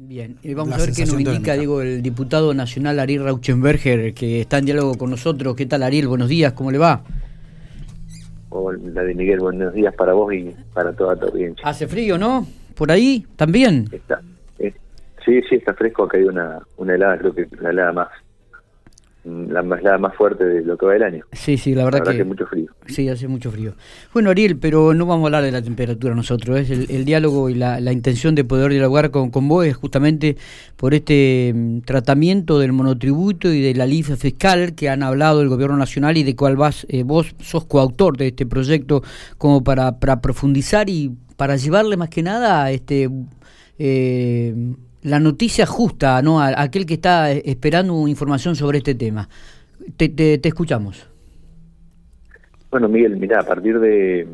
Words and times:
Bien, 0.00 0.36
y 0.44 0.54
vamos 0.54 0.74
a 0.74 0.78
ver 0.78 0.92
qué 0.94 1.06
nos 1.06 1.18
indica, 1.18 1.54
digo, 1.54 1.82
el 1.82 2.02
diputado 2.02 2.54
nacional 2.54 3.00
Ariel 3.00 3.24
Rauchenberger, 3.24 4.14
que 4.14 4.42
está 4.42 4.58
en 4.58 4.66
diálogo 4.66 4.94
con 4.96 5.10
nosotros. 5.10 5.56
¿Qué 5.56 5.66
tal, 5.66 5.82
Ariel? 5.82 6.06
Buenos 6.06 6.28
días, 6.28 6.52
¿cómo 6.52 6.70
le 6.70 6.78
va? 6.78 7.02
Hola, 8.50 9.02
de 9.02 9.14
Miguel, 9.16 9.40
buenos 9.40 9.74
días 9.74 9.92
para 9.96 10.12
vos 10.12 10.32
y 10.32 10.54
para 10.72 10.92
toda 10.92 11.16
tu 11.16 11.26
audiencia. 11.26 11.66
Hace 11.66 11.88
frío, 11.88 12.16
¿no? 12.16 12.46
¿Por 12.76 12.92
ahí 12.92 13.26
también? 13.34 13.88
Está, 13.90 14.20
sí, 14.56 15.42
sí, 15.48 15.56
está 15.56 15.74
fresco, 15.74 16.04
acá 16.04 16.16
hay 16.16 16.24
una, 16.24 16.60
una 16.76 16.94
helada, 16.94 17.18
creo 17.18 17.34
que 17.34 17.48
la 17.60 17.70
helada 17.70 17.92
más 17.92 18.08
la 19.48 19.62
más, 19.62 19.80
más 20.00 20.14
fuerte 20.14 20.44
de 20.44 20.62
lo 20.62 20.76
que 20.76 20.86
va 20.86 20.96
el 20.96 21.02
año. 21.02 21.24
Sí, 21.32 21.56
sí, 21.56 21.74
la 21.74 21.84
verdad, 21.84 22.02
que, 22.04 22.24
mucho 22.24 22.46
frío. 22.46 22.70
Sí, 22.86 23.08
hace 23.08 23.28
mucho 23.28 23.50
frío. 23.50 23.74
Bueno, 24.12 24.30
Ariel, 24.30 24.56
pero 24.56 24.94
no 24.94 25.06
vamos 25.06 25.24
a 25.24 25.26
hablar 25.26 25.44
de 25.44 25.52
la 25.52 25.62
temperatura 25.62 26.14
nosotros, 26.14 26.58
es 26.58 26.70
el, 26.70 27.04
diálogo 27.04 27.50
y 27.50 27.54
la, 27.54 27.92
intención 27.92 28.34
de 28.34 28.44
poder 28.44 28.70
dialogar 28.70 29.10
con, 29.10 29.30
con 29.30 29.48
vos 29.48 29.66
es 29.66 29.76
justamente 29.76 30.36
por 30.76 30.94
este 30.94 31.52
mm, 31.54 31.80
tratamiento 31.80 32.58
del 32.58 32.72
monotributo 32.72 33.52
y 33.52 33.60
de 33.60 33.74
la 33.74 33.86
LIFE 33.86 34.16
fiscal 34.16 34.74
que 34.74 34.88
han 34.88 35.02
hablado 35.02 35.42
el 35.42 35.48
gobierno 35.48 35.76
nacional 35.76 36.16
y 36.16 36.22
de 36.22 36.36
cuál 36.36 36.56
vas, 36.56 36.86
eh, 36.88 37.02
vos 37.02 37.34
sos 37.40 37.64
coautor 37.64 38.16
de 38.16 38.28
este 38.28 38.46
proyecto 38.46 39.02
como 39.36 39.62
para, 39.62 39.98
para 39.98 40.20
profundizar 40.20 40.88
y 40.88 41.12
para 41.36 41.56
llevarle 41.56 41.96
más 41.96 42.08
que 42.08 42.22
nada 42.22 42.70
este 42.70 43.08
eh, 43.78 44.54
la 45.02 45.20
noticia 45.20 45.66
justa 45.66 46.20
¿no? 46.22 46.40
a, 46.40 46.60
aquel 46.60 46.86
que 46.86 46.94
está 46.94 47.30
esperando 47.30 48.06
información 48.08 48.54
sobre 48.54 48.78
este 48.78 48.94
tema. 48.94 49.28
Te, 49.96 50.08
te, 50.08 50.48
escuchamos. 50.48 51.08
Bueno, 52.70 52.88
Miguel, 52.88 53.16
mira, 53.16 53.40
a 53.40 53.44
partir 53.44 53.78
de, 53.80 54.28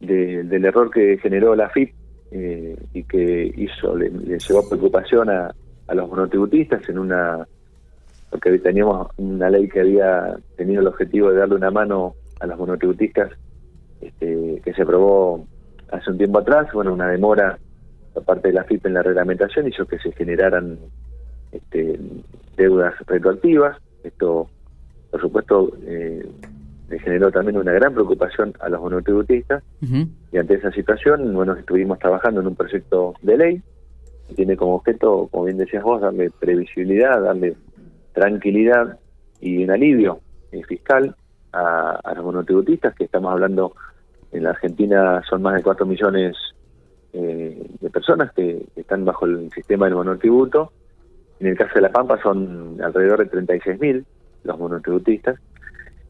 del 0.00 0.64
error 0.64 0.90
que 0.90 1.18
generó 1.18 1.54
la 1.54 1.68
FIP 1.70 1.94
eh, 2.32 2.76
y 2.92 3.04
que 3.04 3.52
hizo, 3.56 3.96
le, 3.96 4.10
llevó 4.38 4.68
preocupación 4.68 5.30
a, 5.30 5.54
a 5.86 5.94
los 5.94 6.08
monotributistas 6.08 6.88
en 6.88 6.98
una 6.98 7.46
porque 8.30 8.58
teníamos 8.58 9.08
una 9.16 9.48
ley 9.48 9.68
que 9.68 9.80
había 9.80 10.36
tenido 10.56 10.82
el 10.82 10.88
objetivo 10.88 11.30
de 11.30 11.38
darle 11.38 11.54
una 11.54 11.70
mano 11.70 12.14
a 12.40 12.46
los 12.46 12.58
monotributistas 12.58 13.32
este, 14.00 14.60
que 14.62 14.74
se 14.74 14.82
aprobó 14.82 15.46
hace 15.90 16.10
un 16.10 16.18
tiempo 16.18 16.38
atrás, 16.38 16.68
bueno, 16.72 16.92
una 16.92 17.08
demora 17.08 17.58
parte 18.20 18.48
de 18.48 18.54
la 18.54 18.64
FIP 18.64 18.86
en 18.86 18.94
la 18.94 19.02
reglamentación 19.02 19.68
hizo 19.68 19.86
que 19.86 19.98
se 19.98 20.12
generaran 20.12 20.78
este, 21.52 21.98
deudas 22.56 22.94
retroactivas. 23.06 23.76
Esto, 24.02 24.48
por 25.10 25.20
supuesto, 25.20 25.70
eh, 25.86 26.26
le 26.88 26.98
generó 27.00 27.30
también 27.30 27.56
una 27.56 27.72
gran 27.72 27.92
preocupación 27.92 28.54
a 28.60 28.68
los 28.68 28.80
monotributistas. 28.80 29.62
Y 30.32 30.38
ante 30.38 30.54
esa 30.54 30.70
situación, 30.72 31.32
bueno, 31.34 31.54
estuvimos 31.54 31.98
trabajando 31.98 32.40
en 32.40 32.48
un 32.48 32.56
proyecto 32.56 33.14
de 33.22 33.36
ley 33.36 33.62
que 34.28 34.34
tiene 34.34 34.56
como 34.56 34.74
objeto, 34.74 35.28
como 35.30 35.44
bien 35.44 35.58
decías 35.58 35.82
vos, 35.82 36.00
darle 36.00 36.30
previsibilidad, 36.30 37.22
darle 37.22 37.56
tranquilidad 38.12 38.98
y 39.40 39.64
un 39.64 39.70
alivio 39.70 40.20
eh, 40.52 40.62
fiscal 40.64 41.14
a, 41.52 41.98
a 42.04 42.14
los 42.14 42.24
monotributistas, 42.24 42.94
que 42.94 43.04
estamos 43.04 43.32
hablando 43.32 43.72
en 44.32 44.42
la 44.42 44.50
Argentina 44.50 45.22
son 45.28 45.42
más 45.42 45.54
de 45.54 45.62
4 45.62 45.86
millones 45.86 46.36
eh, 47.12 47.66
de 47.80 47.90
personas 47.90 48.32
que, 48.32 48.66
están 48.76 49.04
bajo 49.04 49.26
el 49.26 49.50
sistema 49.52 49.86
del 49.86 49.94
monotributo. 49.94 50.72
En 51.40 51.48
el 51.48 51.56
caso 51.56 51.74
de 51.74 51.82
La 51.82 51.92
Pampa 51.92 52.20
son 52.22 52.78
alrededor 52.82 53.18
de 53.18 53.30
36.000 53.30 54.04
los 54.44 54.58
monotributistas. 54.58 55.38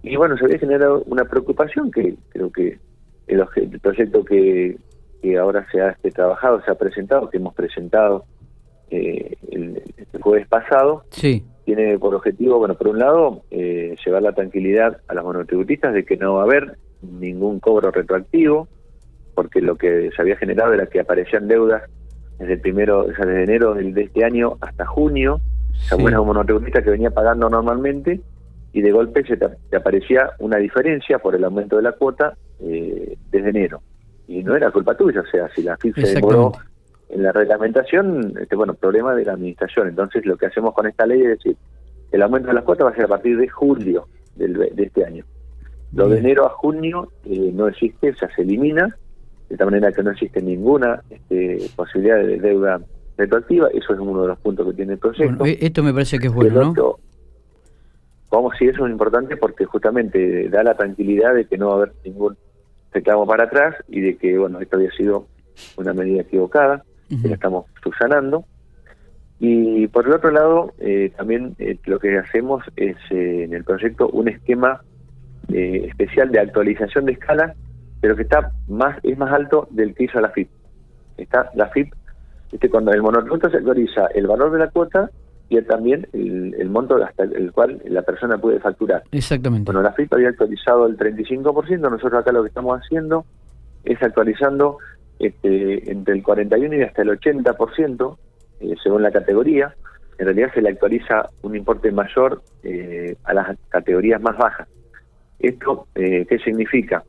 Y 0.02 0.16
bueno, 0.16 0.36
se 0.36 0.44
había 0.44 0.58
generado 0.58 1.02
una 1.06 1.24
preocupación 1.24 1.91
que 1.91 2.16
creo 2.30 2.50
que 2.50 2.78
el, 3.26 3.44
proyecto 3.80 4.24
que, 4.24 4.78
ahora 5.38 5.66
se 5.70 5.80
ha 5.80 5.91
este, 5.91 6.10
trabajado, 6.10 6.62
se 6.62 6.70
ha 6.70 6.76
presentado, 6.76 7.28
que 7.28 7.36
hemos 7.36 7.54
presentado 7.54 8.24
eh, 8.91 9.36
el, 9.50 9.82
jueves 10.20 10.48
pasado, 10.48 11.04
sí. 11.10 11.44
tiene 11.64 11.98
por 11.98 12.14
objetivo, 12.14 12.58
bueno, 12.58 12.74
por 12.74 12.88
un 12.88 12.98
lado, 12.98 13.42
eh, 13.50 13.96
llevar 14.04 14.22
la 14.22 14.32
tranquilidad 14.32 15.00
a 15.08 15.14
los 15.14 15.24
monotributistas 15.24 15.94
de 15.94 16.04
que 16.04 16.16
no 16.16 16.34
va 16.34 16.42
a 16.42 16.44
haber 16.44 16.78
ningún 17.03 17.60
cobro 17.60 17.91
retroactivo, 17.91 18.69
porque 19.38 19.60
lo 19.60 19.76
que 19.76 20.10
se 20.16 20.21
había 20.21 20.37
generado 20.37 20.75
era 20.75 20.87
que 20.87 20.99
aparecían 20.99 21.47
deudas 21.47 21.84
desde 22.41 22.54
el 22.54 22.60
primero, 22.60 23.03
o 23.03 23.15
sea, 23.15 23.25
desde 23.25 23.44
enero 23.44 23.72
de 23.72 24.03
este 24.03 24.25
año 24.25 24.56
hasta 24.60 24.84
junio, 24.84 25.41
esa 25.81 25.94
buena 25.94 26.21
monotributista 26.21 26.82
que 26.82 26.91
venía 26.91 27.12
pagando 27.12 27.49
normalmente 27.49 28.21
y 28.72 28.82
de 28.82 28.91
golpe 28.91 29.25
se 29.25 29.37
te, 29.37 29.76
aparecía 29.76 30.31
una 30.41 30.56
diferencia 30.56 31.21
por 31.21 31.37
el 31.37 31.44
aumento 31.44 31.76
de 31.76 31.82
la 31.82 31.93
cuota 31.93 32.37
eh, 32.59 33.16
desde 33.31 33.50
enero. 33.50 33.81
Y 34.26 34.43
no 34.43 34.56
era 34.56 34.72
culpa 34.72 34.97
tuya, 34.97 35.21
o 35.21 35.26
sea, 35.26 35.49
si 35.55 35.62
la 35.62 35.76
FIP 35.76 35.94
se 36.00 36.15
demoró 36.16 36.50
en 37.09 37.22
la 37.22 37.31
reglamentación, 37.31 38.34
este, 38.41 38.56
bueno, 38.56 38.75
problema 38.75 39.15
de 39.15 39.25
la 39.25 39.34
administración. 39.34 39.87
Entonces 39.87 40.26
lo 40.26 40.37
que 40.37 40.47
hacemos 40.47 40.75
con 40.75 40.88
esta 40.88 41.06
ley 41.06 41.22
es 41.22 41.28
decir, 41.28 41.56
el 42.10 42.22
aumento 42.22 42.49
de 42.49 42.55
la 42.55 42.62
cuota 42.62 42.82
va 42.82 42.91
a 42.91 42.94
ser 42.97 43.05
a 43.05 43.09
partir 43.09 43.38
de 43.38 43.47
julio 43.47 44.09
del, 44.34 44.55
de 44.55 44.82
este 44.82 45.05
año. 45.05 45.25
Lo 45.93 46.09
de 46.09 46.19
enero 46.19 46.44
a 46.44 46.50
junio 46.50 47.12
eh, 47.25 47.53
no 47.55 47.69
existe, 47.69 48.10
o 48.10 48.16
sea, 48.16 48.28
se 48.34 48.43
elimina 48.43 48.97
de 49.48 49.56
tal 49.56 49.66
manera 49.66 49.92
que 49.92 50.03
no 50.03 50.10
existe 50.10 50.42
ninguna 50.42 51.03
este, 51.10 51.70
posibilidad 51.75 52.19
de 52.19 52.38
deuda 52.38 52.81
retroactiva, 53.16 53.69
eso 53.69 53.94
es 53.94 54.00
uno 54.00 54.22
de 54.22 54.28
los 54.28 54.38
puntos 54.38 54.66
que 54.69 54.75
tiene 54.75 54.92
el 54.94 54.98
proyecto. 54.98 55.44
E-, 55.44 55.59
esto 55.60 55.82
me 55.82 55.92
parece 55.92 56.19
que 56.19 56.28
es 56.28 56.32
bueno, 56.32 56.72
¿no? 56.75 56.98
Vamos, 58.31 58.54
sí, 58.58 58.66
eso 58.66 58.84
es 58.84 58.92
importante 58.92 59.37
porque 59.37 59.64
justamente 59.64 60.48
da 60.50 60.62
la 60.62 60.76
tranquilidad 60.76 61.34
de 61.34 61.47
que 61.47 61.56
no 61.56 61.69
va 61.69 61.72
a 61.72 61.76
haber 61.76 61.92
ningún 62.04 62.37
reclamo 62.92 63.26
para 63.26 63.44
atrás 63.44 63.75
y 63.88 64.00
de 64.00 64.16
que, 64.16 64.37
bueno, 64.37 64.60
esto 64.60 64.76
había 64.76 64.91
sido 64.92 65.26
una 65.76 65.94
medida 65.94 66.22
equivocada, 66.22 66.84
que 67.08 67.28
la 67.28 67.34
estamos 67.34 67.64
subsanando. 67.82 68.44
Y 69.41 69.87
por 69.88 70.06
el 70.06 70.12
otro 70.12 70.31
lado, 70.31 70.75
eh, 70.78 71.12
también 71.16 71.54
eh, 71.58 71.78
lo 71.84 71.98
que 71.98 72.19
hacemos 72.19 72.62
es 72.76 72.97
eh, 73.10 73.44
en 73.44 73.54
el 73.54 73.64
proyecto 73.64 74.08
un 74.08 74.28
esquema 74.28 74.82
especial 75.50 76.31
de 76.31 76.41
actualización 76.41 77.06
de 77.06 77.12
escala 77.12 77.54
pero 78.00 78.16
que 78.16 78.22
está 78.22 78.53
más 78.69 78.98
es 79.03 79.16
más 79.19 79.32
alto 79.32 79.69
del 79.70 79.94
que 79.94 80.04
hizo 80.04 80.20
la 80.20 80.31
FIP. 80.31 80.48
Está 81.16 81.50
la 81.54 81.69
FIP, 81.69 81.92
este, 82.53 82.70
cuando 82.70 82.92
el 82.92 83.03
monotributo 83.03 83.50
se 83.50 83.59
actualiza 83.59 84.06
el 84.14 84.26
valor 84.26 84.53
de 84.53 84.59
la 84.59 84.70
cuota 84.70 85.10
y 85.48 85.60
también 85.62 86.06
el, 86.12 86.69
monto 86.69 87.03
hasta 87.03 87.25
el 87.25 87.53
cual 87.53 87.81
la 87.87 88.03
persona 88.03 88.38
puede 88.38 88.60
facturar. 88.60 89.03
Exactamente. 89.12 89.72
Bueno, 89.72 89.82
la 89.82 89.92
FIP 89.92 90.12
había 90.12 90.28
actualizado 90.28 90.87
el 90.87 90.97
35%, 90.97 91.78
nosotros 91.78 92.20
acá 92.20 92.32
lo 92.32 92.42
que 92.42 92.48
estamos 92.48 92.78
haciendo 92.81 93.25
es 93.84 94.03
actualizando 94.03 94.78
este, 95.19 95.91
entre 95.91 96.14
el 96.14 96.22
41 96.22 96.75
y 96.75 96.82
hasta 96.82 97.03
el 97.03 97.08
80%, 97.08 98.16
eh, 98.60 98.75
según 98.82 99.03
la 99.03 99.10
categoría. 99.10 99.75
En 100.19 100.26
realidad 100.26 100.53
se 100.53 100.60
le 100.60 100.70
actualiza 100.70 101.31
un 101.42 101.56
importe 101.56 101.92
mayor 101.92 102.42
eh, 102.62 103.16
a 103.25 103.34
las 103.34 103.56
categorías 103.69 104.20
más 104.20 104.37
bajas. 104.37 104.69
¿Esto 105.38 105.87
eh, 105.94 106.26
qué 106.28 106.38
significa? 106.38 107.04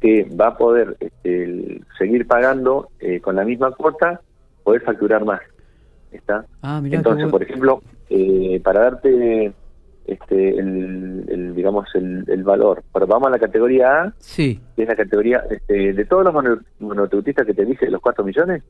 Que 0.00 0.24
va 0.24 0.48
a 0.48 0.56
poder 0.56 0.96
este, 1.00 1.80
seguir 1.98 2.26
pagando 2.26 2.90
eh, 3.00 3.20
con 3.20 3.36
la 3.36 3.44
misma 3.44 3.70
cuota, 3.72 4.20
poder 4.62 4.82
facturar 4.82 5.24
más. 5.24 5.40
¿Está? 6.12 6.46
Ah, 6.62 6.80
Entonces, 6.84 7.28
por 7.30 7.42
ejemplo, 7.42 7.82
eh, 8.08 8.60
para 8.62 8.80
darte 8.80 9.52
este, 10.06 10.58
el, 10.58 11.54
digamos 11.54 11.88
el, 11.94 12.44
valor, 12.44 12.84
pero 12.92 13.06
vamos 13.06 13.28
a 13.28 13.30
la 13.30 13.38
categoría 13.38 14.02
A, 14.02 14.14
sí. 14.18 14.60
que 14.76 14.82
es 14.82 14.88
la 14.88 14.94
categoría 14.94 15.44
este, 15.50 15.92
de 15.92 16.04
todos 16.04 16.24
los 16.24 16.60
monotributistas 16.78 17.44
que 17.44 17.54
te 17.54 17.64
dije, 17.64 17.90
los 17.90 18.00
4 18.00 18.24
millones, 18.24 18.62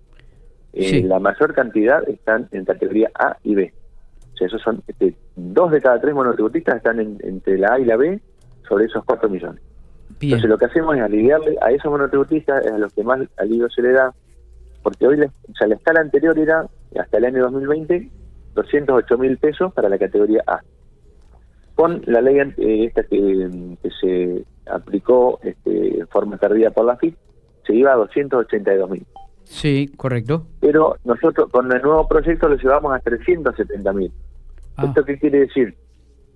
eh, 0.72 1.02
la 1.02 1.18
mayor 1.18 1.54
cantidad 1.54 2.08
están 2.08 2.48
en 2.52 2.64
categoría 2.64 3.10
A 3.14 3.36
y 3.42 3.54
B. 3.54 3.72
O 4.32 4.36
sea, 4.36 4.46
esos 4.46 4.62
son 4.62 4.82
este, 4.86 5.14
dos 5.34 5.70
de 5.70 5.80
cada 5.80 6.00
tres 6.00 6.14
monotributistas 6.14 6.76
están 6.76 7.00
entre 7.00 7.58
la 7.58 7.74
A 7.74 7.80
y 7.80 7.84
la 7.84 7.96
B 7.96 8.20
sobre 8.68 8.86
esos 8.86 9.04
4 9.04 9.28
millones. 9.28 9.62
Entonces 10.20 10.48
lo 10.48 10.58
que 10.58 10.64
hacemos 10.64 10.96
es 10.96 11.02
aliviarle 11.02 11.56
a 11.60 11.70
esos 11.70 11.90
monotributistas, 11.90 12.66
a 12.66 12.78
los 12.78 12.92
que 12.92 13.04
más 13.04 13.20
alivio 13.36 13.68
se 13.68 13.82
le 13.82 13.92
da, 13.92 14.14
porque 14.82 15.06
hoy, 15.06 15.20
o 15.20 15.54
sea, 15.58 15.66
la 15.66 15.74
escala 15.74 16.00
anterior 16.00 16.38
era, 16.38 16.66
hasta 16.98 17.18
el 17.18 17.24
año 17.26 17.42
2020, 17.42 18.10
208 18.54 19.18
mil 19.18 19.36
pesos 19.36 19.72
para 19.74 19.88
la 19.88 19.98
categoría 19.98 20.42
A. 20.46 20.60
Con 21.74 22.02
la 22.06 22.22
ley 22.22 22.38
eh, 22.38 22.84
esta 22.86 23.02
que, 23.02 23.76
se 24.00 24.44
aplicó 24.70 25.38
este, 25.42 25.98
en 25.98 26.08
forma 26.08 26.38
tardía 26.38 26.70
por 26.70 26.86
la 26.86 26.96
FIP, 26.96 27.14
se 27.66 27.74
iba 27.74 27.92
a 27.92 27.96
282 27.96 28.90
mil. 28.90 29.06
Sí, 29.44 29.92
correcto. 29.96 30.46
Pero 30.60 30.96
nosotros 31.04 31.50
con 31.50 31.70
el 31.70 31.82
nuevo 31.82 32.08
proyecto 32.08 32.48
lo 32.48 32.56
llevamos 32.56 32.94
a 32.94 32.98
370 33.00 33.92
mil. 33.92 34.12
Ah. 34.76 34.86
¿Esto 34.86 35.04
qué 35.04 35.18
quiere 35.18 35.40
decir? 35.40 35.76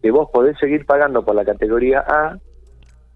Que 0.02 0.10
vos 0.10 0.28
podés 0.32 0.58
seguir 0.58 0.84
pagando 0.86 1.24
por 1.24 1.34
la 1.34 1.44
categoría 1.44 2.04
A 2.06 2.38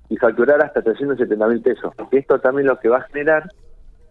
y 0.08 0.16
facturar 0.16 0.62
hasta 0.62 0.82
370 0.82 1.48
mil 1.48 1.60
pesos. 1.60 1.92
Esto 2.10 2.38
también 2.38 2.66
lo 2.66 2.78
que 2.78 2.88
va 2.88 2.98
a 2.98 3.02
generar 3.02 3.50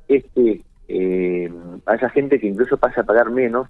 es 0.08 0.24
que 0.36 0.62
eh, 0.88 1.52
a 1.86 1.96
esa 1.96 2.10
gente 2.10 2.40
que 2.40 2.48
incluso 2.48 2.78
pase 2.78 3.00
a 3.00 3.04
pagar 3.04 3.30
menos 3.30 3.68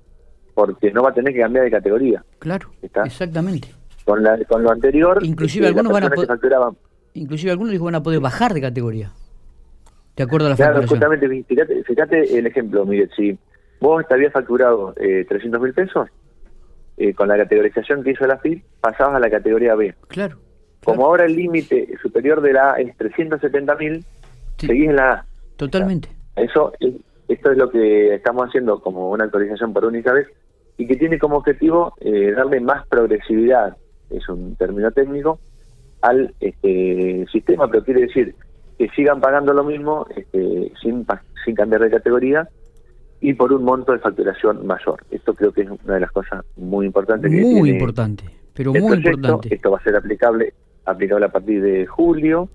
porque 0.54 0.92
no 0.92 1.04
va 1.04 1.10
a 1.10 1.14
tener 1.14 1.34
que 1.34 1.40
cambiar 1.40 1.66
de 1.66 1.72
categoría. 1.72 2.24
Claro, 2.40 2.70
exactamente. 2.82 3.70
Con, 4.06 4.22
la, 4.22 4.38
con 4.46 4.64
lo 4.64 4.72
anterior, 4.72 5.24
inclusive 5.24 5.68
algunos 5.68 5.94
van 5.94 6.04
a 6.04 6.10
poder, 6.10 6.30
inclusive 7.14 7.52
algunos 7.52 7.80
van 7.80 7.96
a 7.96 8.04
poder 8.04 8.20
bajar 8.20 8.54
de 8.54 8.62
categoría. 8.62 9.12
De 10.16 10.24
acuerdo 10.24 10.48
a 10.48 10.50
la 10.52 10.56
Claro, 10.56 10.86
justamente, 10.88 11.28
fíjate, 11.48 11.84
fíjate 11.84 12.38
el 12.38 12.46
ejemplo, 12.46 12.86
Miguel, 12.86 13.10
si 13.16 13.38
vos 13.80 14.06
te 14.08 14.14
habías 14.14 14.34
facturado 14.34 14.94
eh, 14.98 15.26
300 15.28 15.62
mil 15.62 15.74
pesos, 15.74 16.10
eh, 16.98 17.14
con 17.14 17.28
la 17.28 17.38
categorización 17.38 18.04
que 18.04 18.12
hizo 18.12 18.28
la 18.28 18.38
FIP, 18.38 18.64
pasabas 18.80 19.16
a 19.16 19.20
la 19.20 19.30
categoría 19.30 19.74
B. 19.74 19.96
Claro. 20.10 20.38
Como 20.84 21.06
ahora 21.06 21.26
el 21.26 21.36
límite 21.36 21.88
superior 22.02 22.42
de 22.42 22.54
la 22.54 22.74
A 22.74 22.76
es 22.80 22.96
370 22.98 23.76
mil, 23.76 24.06
seguís 24.58 24.90
en 24.90 24.96
la 24.96 25.12
A. 25.12 25.26
Totalmente. 25.56 26.10
Eso, 26.36 26.74
esto 27.28 27.52
es 27.52 27.58
lo 27.58 27.70
que 27.70 28.16
estamos 28.16 28.48
haciendo 28.48 28.80
como 28.80 29.12
una 29.12 29.26
actualización 29.26 29.74
por 29.74 29.86
única 29.86 30.12
vez 30.14 30.28
y 30.78 30.88
que 30.88 30.96
tiene 30.96 31.20
como 31.20 31.38
objetivo 31.38 31.94
eh, 32.00 32.32
darle 32.32 32.60
más 32.60 32.88
progresividad, 32.88 33.78
es 34.10 34.28
un 34.30 34.56
término 34.56 34.92
técnico, 34.92 35.40
al 36.02 36.34
este, 36.40 37.26
sistema, 37.32 37.70
pero 37.70 37.84
quiere 37.84 38.02
decir 38.02 38.36
que 38.78 38.90
sigan 38.90 39.22
pagando 39.22 39.54
lo 39.54 39.64
mismo 39.64 40.06
este, 40.16 40.72
sin, 40.82 41.06
sin 41.46 41.56
cambiar 41.56 41.82
de 41.82 41.92
categoría 41.92 42.50
y 43.22 43.34
por 43.34 43.54
un 43.54 43.64
monto 43.64 43.94
de 43.94 44.00
facturación 44.00 44.68
mayor. 44.68 45.02
Esto 45.10 45.34
creo 45.34 45.54
que 45.54 45.62
es 45.62 45.70
una 45.70 45.94
de 45.94 46.00
las 46.02 46.12
cosas 46.12 46.44
muy 46.58 46.86
importantes. 46.86 47.32
Muy 47.32 47.70
importante, 47.70 48.26
pero 48.54 48.74
muy 48.74 48.98
importante. 48.98 49.56
Esto 49.56 49.72
va 49.72 49.78
a 49.78 49.84
ser 49.84 49.96
aplicable, 49.96 50.54
aplicable 50.86 51.26
a 51.26 51.30
partir 51.30 51.62
de 51.62 51.86
julio. 51.86 52.50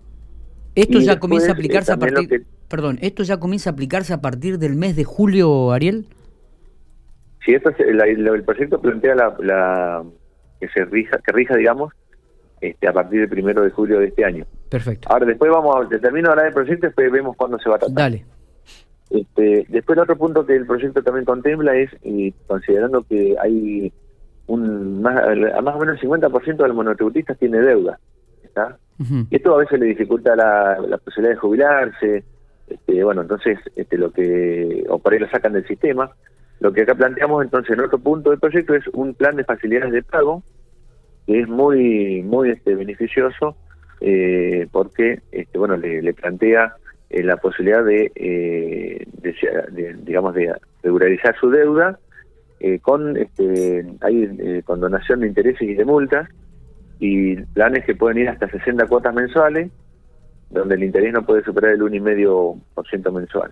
Esto 0.75 1.01
ya 1.01 1.19
comienza 1.19 1.51
a 1.51 1.55
aplicarse 1.55 1.93
a 1.93 1.97
partir... 1.97 2.47
Perdón, 2.69 2.99
¿esto 3.01 3.23
ya 3.23 3.39
comienza 3.39 3.71
a 3.71 3.73
aplicarse 3.73 4.13
a 4.13 4.21
partir 4.21 4.59
del 4.59 4.77
mes 4.77 4.95
de 4.95 5.05
julio, 5.05 5.73
Ariel? 5.73 6.07
Sí, 7.45 7.55
esto 7.55 7.71
es, 7.71 7.81
el 7.81 8.45
proyecto 8.45 8.81
plantea 8.81 9.15
la, 9.15 10.05
que 10.61 10.69
se 10.69 10.85
rija, 10.85 11.19
que 11.25 11.33
rija, 11.33 11.57
digamos, 11.57 11.95
este, 12.61 12.87
a 12.87 12.93
partir 12.93 13.21
del 13.21 13.29
primero 13.29 13.63
de 13.63 13.71
julio 13.71 14.01
de 14.01 14.09
este 14.09 14.25
año. 14.25 14.45
Perfecto. 14.69 15.09
Ahora 15.11 15.27
después 15.27 15.51
vamos 15.51 15.87
a 15.87 15.99
termino 15.99 16.31
hablar 16.31 16.47
del 16.47 16.55
proyecto 16.55 16.87
después 16.87 17.11
vemos 17.11 17.37
cuándo 17.37 17.59
se 17.59 17.71
va 17.71 17.77
a 17.77 17.79
tratar. 17.79 17.97
Dale. 17.97 18.25
Este, 19.11 19.65
después 19.69 19.97
el 19.97 20.03
otro 20.03 20.17
punto 20.17 20.45
que 20.45 20.55
el 20.55 20.67
proyecto 20.67 21.03
también 21.03 21.25
contempla 21.25 21.75
es, 21.75 21.91
y 22.03 22.33
considerando 22.47 23.03
que 23.05 23.37
hay 23.41 23.91
un 24.47 25.01
más, 25.01 25.15
más 25.63 25.75
o 25.75 25.79
menos 25.79 26.03
el 26.03 26.09
50% 26.09 26.57
de 26.57 26.69
los 26.69 26.77
monotributistas 26.77 27.39
tiene 27.39 27.61
deuda, 27.61 27.99
¿está? 28.59 28.79
Y 29.31 29.37
esto 29.37 29.55
a 29.55 29.59
veces 29.59 29.79
le 29.79 29.87
dificulta 29.87 30.35
la, 30.35 30.79
la 30.81 30.99
posibilidad 30.99 31.35
de 31.35 31.41
jubilarse, 31.41 32.25
este, 32.69 33.05
bueno, 33.05 33.23
entonces 33.23 33.59
este, 33.77 33.97
lo 33.97 34.13
que, 34.13 34.85
o 34.89 34.99
por 34.99 35.13
ahí 35.13 35.19
lo 35.19 35.29
sacan 35.31 35.53
del 35.53 35.67
sistema, 35.67 36.11
lo 36.61 36.73
que 36.73 36.83
acá 36.83 36.95
planteamos 36.95 37.45
entonces 37.45 37.73
en 37.73 37.85
otro 37.85 37.99
punto 37.99 38.31
del 38.31 38.41
proyecto 38.41 38.75
es 38.75 38.87
un 38.89 39.15
plan 39.15 39.37
de 39.37 39.45
facilidades 39.45 39.93
de 39.93 40.03
pago 40.03 40.43
que 41.27 41.41
es 41.41 41.49
muy 41.49 42.23
muy 42.23 42.51
este, 42.51 42.75
beneficioso 42.75 43.57
eh, 44.01 44.67
porque 44.73 45.21
este, 45.31 45.59
bueno 45.59 45.77
le, 45.77 46.13
plantea 46.15 46.75
eh, 47.11 47.23
la 47.23 47.37
posibilidad 47.37 47.85
de, 47.85 48.11
eh, 48.15 49.07
digamos 50.03 50.35
de 50.35 50.53
regularizar 50.83 51.37
su 51.39 51.51
deuda 51.51 51.99
con 52.83 53.17
este 53.17 53.87
hay 54.01 54.63
con 54.63 54.81
donación 54.81 55.21
de 55.21 55.29
intereses 55.29 55.63
y 55.63 55.75
de 55.75 55.85
multas 55.85 56.29
y 57.01 57.37
planes 57.37 57.85
que 57.85 57.95
pueden 57.95 58.19
ir 58.19 58.29
hasta 58.29 58.49
60 58.49 58.87
cuotas 58.87 59.15
mensuales 59.15 59.71
donde 60.51 60.75
el 60.77 60.85
interés 60.85 61.13
no 61.13 61.25
puede 61.25 61.45
superar 61.45 61.73
el 61.73 61.81
1,5% 61.81 63.13
mensual. 63.13 63.51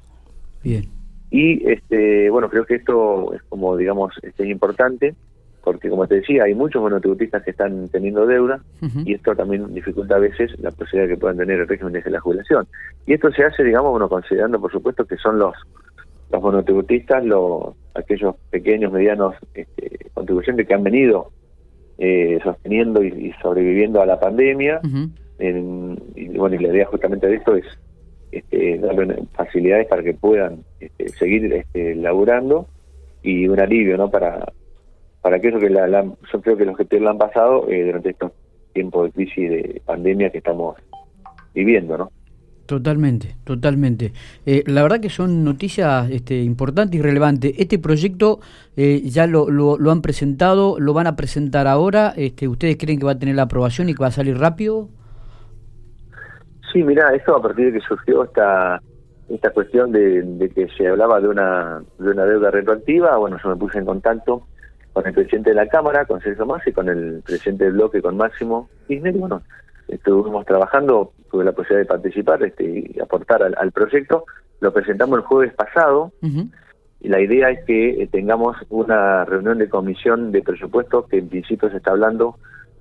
Bien. 0.62 0.84
Y 1.30 1.68
este, 1.68 2.30
bueno, 2.30 2.48
creo 2.48 2.64
que 2.64 2.76
esto 2.76 3.34
es 3.34 3.42
como, 3.44 3.76
digamos, 3.76 4.14
este, 4.22 4.44
es 4.44 4.48
importante, 4.48 5.14
porque 5.62 5.90
como 5.90 6.06
te 6.06 6.16
decía, 6.16 6.44
hay 6.44 6.54
muchos 6.54 6.80
monotributistas 6.80 7.42
que 7.42 7.50
están 7.50 7.88
teniendo 7.88 8.26
deuda 8.26 8.60
y 9.04 9.14
esto 9.14 9.34
también 9.34 9.74
dificulta 9.74 10.14
a 10.14 10.20
veces 10.20 10.56
la 10.60 10.70
posibilidad 10.70 11.12
que 11.12 11.20
puedan 11.20 11.38
tener 11.38 11.60
el 11.60 11.68
régimen 11.68 11.92
de 11.92 12.10
la 12.10 12.20
jubilación. 12.20 12.66
Y 13.04 13.14
esto 13.14 13.32
se 13.32 13.44
hace, 13.44 13.64
digamos, 13.64 13.90
bueno, 13.90 14.08
considerando 14.08 14.60
por 14.60 14.70
supuesto 14.70 15.04
que 15.04 15.16
son 15.16 15.38
los 15.38 15.54
los 16.30 16.42
monotributistas, 16.42 17.24
los 17.24 17.74
aquellos 17.94 18.34
pequeños, 18.50 18.92
medianos 18.92 19.36
este, 19.54 20.10
contribuyentes 20.12 20.66
que 20.66 20.74
han 20.74 20.82
venido 20.82 21.30
eh, 21.98 22.38
sosteniendo 22.42 23.02
y, 23.02 23.32
sobreviviendo 23.42 24.00
a 24.00 24.06
la 24.06 24.20
pandemia. 24.20 24.80
y 25.38 26.28
bueno, 26.38 26.56
y 26.56 26.58
la 26.58 26.68
idea 26.68 26.86
justamente 26.86 27.26
de 27.26 27.36
esto 27.36 27.56
es 27.56 27.64
este, 28.32 28.78
darle 28.78 29.22
facilidades 29.32 29.86
para 29.86 30.02
que 30.02 30.14
puedan 30.14 30.64
este, 30.80 31.08
seguir 31.10 31.52
este, 31.52 31.94
laburando 31.94 32.66
y 33.22 33.48
un 33.48 33.58
alivio 33.60 33.96
no 33.96 34.10
para 34.10 34.52
para 35.22 35.36
aquellos 35.38 35.60
que 35.60 35.70
la, 35.70 36.04
yo 36.04 36.40
creo 36.40 36.56
que 36.56 36.64
los 36.64 36.76
que 36.76 37.00
lo 37.00 37.10
han 37.10 37.18
pasado 37.18 37.68
eh, 37.68 37.84
durante 37.84 38.10
estos 38.10 38.32
tiempos 38.72 39.06
de 39.06 39.12
crisis 39.12 39.50
de 39.50 39.82
pandemia 39.84 40.30
que 40.30 40.38
estamos 40.38 40.76
viviendo 41.54 41.98
no 41.98 42.10
Totalmente, 42.66 43.36
totalmente. 43.44 44.12
Eh, 44.44 44.64
la 44.66 44.82
verdad 44.82 45.00
que 45.00 45.08
son 45.08 45.44
noticias 45.44 46.10
este, 46.10 46.42
importantes 46.42 46.98
y 46.98 47.02
relevantes. 47.02 47.54
Este 47.58 47.78
proyecto 47.78 48.40
eh, 48.76 49.02
ya 49.04 49.28
lo, 49.28 49.48
lo, 49.48 49.90
han 49.90 50.02
presentado, 50.02 50.76
lo 50.80 50.92
van 50.92 51.06
a 51.06 51.14
presentar 51.14 51.68
ahora. 51.68 52.12
Este, 52.16 52.48
¿Ustedes 52.48 52.76
creen 52.76 52.98
que 52.98 53.06
va 53.06 53.12
a 53.12 53.18
tener 53.18 53.36
la 53.36 53.42
aprobación 53.42 53.88
y 53.88 53.94
que 53.94 54.02
va 54.02 54.08
a 54.08 54.10
salir 54.12 54.36
rápido? 54.36 54.88
Sí, 56.72 56.82
mira, 56.82 57.14
esto 57.14 57.36
a 57.36 57.42
partir 57.42 57.66
de 57.66 57.78
que 57.78 57.86
surgió 57.86 58.24
esta 58.24 58.82
esta 59.28 59.50
cuestión 59.50 59.90
de, 59.90 60.50
que 60.54 60.68
se 60.76 60.86
hablaba 60.86 61.20
de 61.20 61.28
una 61.28 61.82
de 61.98 62.10
una 62.10 62.24
deuda 62.24 62.50
retroactiva, 62.50 63.16
bueno, 63.16 63.38
yo 63.42 63.50
me 63.50 63.56
puse 63.56 63.78
en 63.78 63.84
contacto 63.84 64.42
con 64.92 65.06
el 65.06 65.12
presidente 65.12 65.50
de 65.50 65.56
la 65.56 65.68
Cámara, 65.68 66.04
con 66.04 66.20
Sergio 66.20 66.46
Massa, 66.46 66.70
y 66.70 66.72
con 66.72 66.88
el 66.88 67.22
presidente 67.24 67.64
del 67.64 67.74
bloque, 67.74 68.00
con 68.02 68.16
Máximo 68.16 68.68
Kirchner, 68.88 69.14
bueno, 69.14 69.42
estuvimos 69.88 70.44
trabajando, 70.46 71.12
tuve 71.30 71.44
la 71.44 71.52
posibilidad 71.52 71.82
de 71.82 71.94
participar 71.94 72.42
este, 72.42 72.64
y 72.64 73.00
aportar 73.00 73.42
al, 73.42 73.72
proyecto, 73.72 74.24
lo 74.60 74.72
presentamos 74.72 75.18
el 75.18 75.24
jueves 75.24 75.54
pasado, 75.54 76.12
y 77.00 77.08
la 77.08 77.20
idea 77.20 77.50
es 77.50 77.64
que 77.64 78.02
eh, 78.02 78.08
tengamos 78.10 78.56
una 78.70 79.24
reunión 79.24 79.58
de 79.58 79.68
comisión 79.68 80.32
de 80.32 80.42
presupuesto 80.42 81.06
que 81.06 81.18
en 81.18 81.28
principio 81.28 81.70
se 81.70 81.76
está 81.76 81.90
hablando 81.90 82.38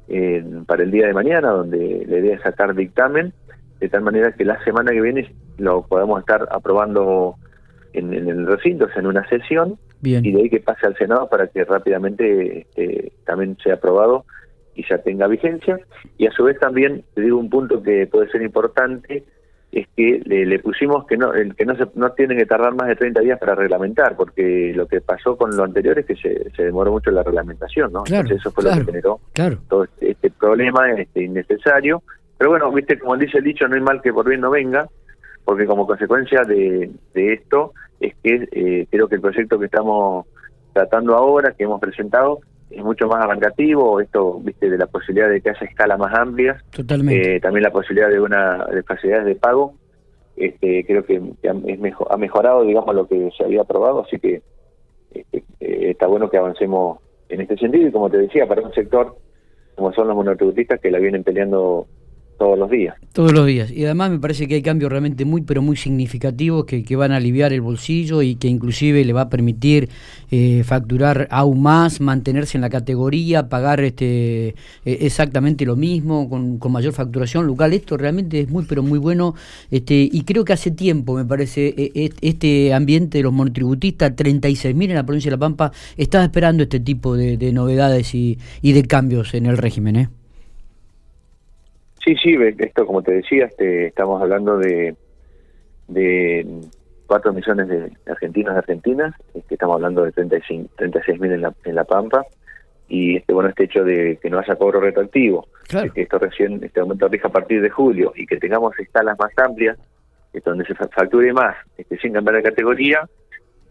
eh, 0.08 0.44
para 0.66 0.84
el 0.84 0.92
día 0.92 1.08
de 1.08 1.14
mañana, 1.14 1.50
donde 1.50 2.06
la 2.08 2.18
idea 2.20 2.36
es 2.36 2.42
sacar 2.42 2.74
dictamen, 2.76 3.34
de 3.80 3.90
tal 3.90 4.02
manera 4.02 4.32
que 4.32 4.46
la 4.46 4.64
semana 4.64 4.92
que 4.92 5.02
viene 5.02 5.34
lo 5.58 5.86
podemos 5.86 6.20
estar 6.20 6.48
aprobando 6.52 7.36
en, 7.94 8.14
el 8.14 8.48
recinto, 8.48 8.88
en 8.96 9.08
una 9.08 9.28
sesión, 9.28 9.78
y 10.02 10.32
de 10.32 10.42
ahí 10.42 10.50
que 10.50 10.60
pase 10.60 10.86
al 10.86 10.96
Senado 10.96 11.28
para 11.30 11.48
que 11.48 11.64
rápidamente 11.64 12.62
este, 12.62 13.12
también 13.26 13.58
sea 13.64 13.76
aprobado 13.76 14.26
y 14.76 14.86
ya 14.88 14.98
tenga 15.00 15.28
vigencia. 15.28 15.80
Y 16.18 16.28
a 16.28 16.32
su 16.32 16.44
vez 16.44 16.60
también, 16.60 17.04
te 17.14 17.22
digo 17.22 17.38
un 17.38 17.50
punto 17.50 17.82
que 17.82 18.08
puede 18.08 18.30
ser 18.30 18.42
importante, 18.42 19.24
es 19.72 19.88
que 19.96 20.22
le, 20.26 20.60
pusimos 20.60 21.06
que 21.06 21.18
no 21.18 21.32
que 21.32 21.66
no 21.66 21.76
se 21.76 21.86
no 21.96 22.12
tienen 22.12 22.38
que 22.38 22.46
tardar 22.46 22.74
más 22.76 22.88
de 22.88 22.96
30 22.96 23.22
días 23.22 23.40
para 23.40 23.56
reglamentar, 23.56 24.16
porque 24.16 24.72
lo 24.74 24.88
que 24.88 25.02
pasó 25.02 25.36
con 25.36 25.56
lo 25.56 25.64
anterior 25.64 26.00
es 26.00 26.06
que 26.06 26.16
se, 26.16 26.50
se 26.52 26.64
demoró 26.64 26.92
mucho 26.92 27.12
la 27.12 27.24
reglamentación, 27.24 27.92
¿no? 27.92 28.04
Entonces 28.06 28.38
eso 28.38 28.52
fue 28.52 28.64
lo 28.64 28.72
que 28.72 28.86
generó 28.86 29.20
todo 29.68 29.84
este, 29.84 30.12
este 30.12 30.32
problema 30.32 30.90
este 30.92 31.24
innecesario 31.24 32.02
pero 32.38 32.52
bueno, 32.52 32.72
viste, 32.72 33.00
como 33.00 33.18
dice 33.18 33.38
el 33.38 33.44
dicho, 33.44 33.68
no 33.68 33.76
hay 33.76 33.82
mal 33.82 34.02
que 34.02 34.14
por 34.14 34.28
bien 34.28 34.42
no 34.42 34.52
venga, 34.52 34.90
porque 35.44 35.66
como 35.66 35.88
consecuencia 35.88 36.44
de, 36.44 36.92
esto 37.14 37.74
es 38.00 38.14
que 38.22 38.48
eh, 38.52 38.88
creo 38.90 39.08
que 39.08 39.16
el 39.16 39.22
proyecto 39.22 39.58
que 39.58 39.66
estamos 39.66 40.26
tratando 40.74 41.16
ahora, 41.16 41.54
que 41.54 41.64
hemos 41.64 41.80
presentado, 41.80 42.40
es 42.76 42.84
mucho 42.84 43.08
más 43.08 43.24
arrancativo, 43.24 44.02
esto, 44.02 44.40
viste, 44.42 44.70
de 44.70 44.78
la 44.78 44.88
posibilidad 44.88 45.30
de 45.30 45.42
que 45.42 45.50
haya 45.50 45.66
escalas 45.66 45.98
más 45.98 46.14
amplias, 46.14 46.62
Totalmente. 46.72 47.36
Eh, 47.36 47.40
también 47.40 47.64
la 47.64 47.72
posibilidad 47.72 48.10
de 48.10 48.20
una 48.20 48.66
de 48.66 48.84
facilidades 48.84 49.26
de 49.26 49.36
pago, 49.36 49.76
este, 50.36 50.86
creo 50.86 51.06
que 51.06 51.22
es 51.42 51.80
mejor, 51.80 52.08
ha 52.12 52.18
mejorado, 52.18 52.64
digamos, 52.64 52.94
lo 52.94 53.08
que 53.08 53.30
se 53.38 53.46
había 53.46 53.62
aprobado, 53.62 54.04
así 54.06 54.20
que 54.20 54.42
este, 55.14 55.38
eh, 55.62 55.92
está 55.92 56.08
bueno 56.08 56.30
que 56.30 56.38
avancemos 56.38 57.00
en 57.30 57.42
este 57.42 57.58
sentido 57.58 57.88
y 57.88 57.92
como 57.92 58.10
te 58.10 58.18
decía, 58.18 58.46
para 58.46 58.62
un 58.62 58.74
sector 58.74 59.16
como 59.76 59.94
son 59.94 60.08
los 60.08 60.16
monotributistas 60.16 60.80
que 60.80 60.92
la 60.92 61.00
vienen 61.00 61.24
peleando 61.24 61.88
todos 62.38 62.60
los 62.60 62.70
días. 62.70 62.96
Todos 63.14 63.32
los 63.32 63.46
días. 63.46 63.72
Y 63.72 63.86
además 63.86 64.12
me 64.12 64.20
parece 64.20 64.48
que 64.48 64.56
hay 64.56 64.62
cambios 64.62 64.92
realmente 64.92 65.24
muy, 65.26 65.42
pero 65.42 65.62
muy 65.62 65.78
significativos 65.78 66.66
que, 66.66 66.96
van 66.96 67.12
a 67.12 67.18
aliviar 67.18 67.54
el 67.54 67.62
bolsillo 67.62 68.22
y 68.22 68.36
que 68.36 68.48
inclusive 68.48 69.04
le 69.04 69.14
va 69.14 69.22
a 69.22 69.30
permitir 69.30 69.90
eh, 70.32 70.64
facturar 70.64 71.28
aún 71.32 71.62
más, 71.62 72.02
mantenerse 72.02 72.58
en 72.58 72.62
la 72.62 72.70
categoría, 72.70 73.50
pagar 73.50 73.82
este 73.82 74.50
eh, 74.50 74.54
exactamente 74.84 75.66
lo 75.66 75.76
mismo, 75.76 76.30
con, 76.30 76.60
mayor 76.72 76.94
facturación 76.94 77.48
local. 77.48 77.74
Esto 77.74 77.98
realmente 77.98 78.42
es 78.42 78.50
muy, 78.50 78.66
pero 78.66 78.84
muy 78.84 79.00
bueno. 79.00 79.36
este 79.72 80.10
Y 80.12 80.24
creo 80.24 80.44
que 80.44 80.54
hace 80.54 80.72
tiempo, 80.72 81.16
me 81.16 81.26
parece, 81.26 81.74
e, 81.78 82.12
este 82.22 82.74
ambiente 82.74 83.20
de 83.20 83.24
los 83.24 83.34
monotributistas, 83.34 84.12
36.000 84.16 84.90
en 84.90 84.96
la 84.96 85.06
provincia 85.06 85.30
de 85.30 85.38
La 85.38 85.40
Pampa, 85.40 85.72
estaba 85.98 86.24
esperando 86.26 86.64
este 86.64 86.80
tipo 86.80 87.16
de, 87.16 87.38
de 87.38 87.54
novedades 87.54 88.14
y, 88.14 88.38
y 88.62 88.74
de 88.74 88.84
cambios 88.84 89.34
en 89.34 89.46
el 89.46 89.58
régimen. 89.58 89.96
¿eh? 89.96 90.10
Sí, 92.06 92.16
sí, 92.22 92.38
esto 92.60 92.86
como 92.86 93.02
te 93.02 93.14
decía, 93.14 93.46
este, 93.46 93.88
estamos 93.88 94.22
hablando 94.22 94.60
de, 94.60 94.96
de 95.88 96.46
4 97.08 97.34
millones 97.34 97.68
de 97.68 97.92
argentinos 98.06 98.54
y 98.54 98.58
argentinas, 98.60 99.16
este, 99.34 99.56
estamos 99.56 99.78
hablando 99.78 100.04
de 100.04 100.12
36 100.12 101.20
mil 101.20 101.32
en 101.32 101.42
la, 101.42 101.54
en 101.64 101.74
la 101.74 101.84
Pampa, 101.84 102.24
y 102.88 103.18
este 103.18 103.34
bueno 103.34 103.50
este 103.50 103.64
hecho 103.64 103.84
de 103.84 104.20
que 104.22 104.30
no 104.30 104.38
haya 104.38 104.56
cobro 104.56 104.80
retroactivo, 104.82 105.48
que 105.68 106.04
esto 106.04 106.20
recién, 106.20 106.64
este 106.64 106.80
aumento 106.80 107.08
rija 107.08 107.28
a 107.28 107.32
partir 107.32 107.60
de 107.60 107.72
julio, 107.72 108.14
y 108.16 108.28
que 108.28 108.38
tengamos 108.38 108.78
escalas 108.78 109.18
más 109.18 109.32
amplias, 109.38 109.76
donde 110.44 110.66
se 110.66 110.76
facture 110.76 111.34
más, 111.34 111.56
este, 111.76 111.98
sin 111.98 112.14
cambiar 112.14 112.36
de 112.36 112.44
categoría, 112.44 113.10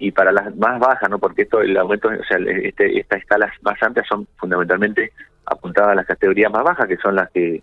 y 0.00 0.10
para 0.10 0.32
las 0.32 0.56
más 0.56 0.80
bajas, 0.80 1.08
¿no? 1.08 1.20
Porque 1.20 1.42
esto, 1.42 1.60
el 1.60 1.76
aumento, 1.76 2.08
o 2.08 2.24
sea, 2.24 2.38
este, 2.38 2.98
estas 2.98 3.20
escalas 3.20 3.52
más 3.62 3.80
amplias 3.80 4.08
son 4.08 4.26
fundamentalmente 4.38 5.12
apuntadas 5.46 5.92
a 5.92 5.94
las 5.94 6.06
categorías 6.06 6.50
más 6.50 6.64
bajas, 6.64 6.88
que 6.88 6.96
son 6.96 7.14
las 7.14 7.30
que, 7.30 7.62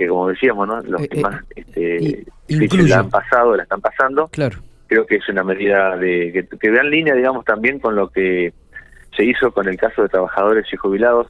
que 0.00 0.08
como 0.08 0.28
decíamos, 0.28 0.66
¿no? 0.66 0.80
Los 0.80 1.06
que 1.06 1.20
más 1.20 1.44
este, 1.54 2.24
la 2.48 3.00
han 3.00 3.10
pasado, 3.10 3.54
la 3.54 3.64
están 3.64 3.82
pasando. 3.82 4.28
Claro. 4.28 4.58
Creo 4.86 5.04
que 5.04 5.16
es 5.16 5.28
una 5.28 5.44
medida 5.44 5.94
de 5.98 6.32
que, 6.32 6.58
que 6.58 6.68
en 6.68 6.90
línea, 6.90 7.14
digamos, 7.14 7.44
también 7.44 7.78
con 7.78 7.94
lo 7.94 8.08
que 8.08 8.54
se 9.14 9.24
hizo 9.24 9.52
con 9.52 9.68
el 9.68 9.76
caso 9.76 10.02
de 10.02 10.08
trabajadores 10.08 10.66
y 10.72 10.76
jubilados 10.76 11.26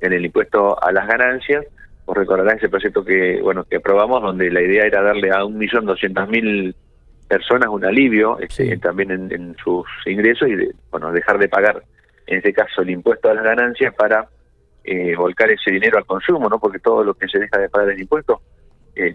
en 0.00 0.12
el 0.12 0.24
impuesto 0.24 0.80
a 0.80 0.92
las 0.92 1.08
ganancias. 1.08 1.66
Os 2.04 2.16
recordarán 2.16 2.58
ese 2.58 2.68
proyecto 2.68 3.04
que 3.04 3.40
bueno 3.42 3.64
que 3.64 3.76
aprobamos, 3.76 4.22
donde 4.22 4.52
la 4.52 4.62
idea 4.62 4.84
era 4.84 5.02
darle 5.02 5.32
a 5.32 5.44
un 5.44 5.58
millón 5.58 5.84
doscientos 5.84 6.28
mil 6.28 6.76
personas 7.26 7.68
un 7.70 7.84
alivio 7.84 8.38
este, 8.38 8.76
también 8.76 9.10
en, 9.10 9.56
sus 9.56 9.84
ingresos 10.06 10.48
y 10.48 10.70
bueno 10.92 11.10
dejar 11.10 11.38
de 11.38 11.48
pagar 11.48 11.82
en 12.28 12.36
este 12.36 12.52
caso 12.52 12.82
el 12.82 12.90
impuesto 12.90 13.28
a 13.28 13.34
las 13.34 13.42
ganancias 13.42 13.92
para 13.94 14.28
eh, 14.86 15.16
volcar 15.16 15.50
ese 15.50 15.70
dinero 15.70 15.98
al 15.98 16.06
consumo, 16.06 16.48
no 16.48 16.58
porque 16.58 16.78
todo 16.78 17.04
lo 17.04 17.14
que 17.14 17.28
se 17.28 17.38
deja 17.38 17.58
de 17.58 17.68
pagar 17.68 17.90
el 17.90 18.00
impuesto 18.00 18.40
eh, 18.94 19.14